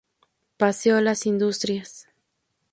[0.57, 2.07] Paseo Las Industrias.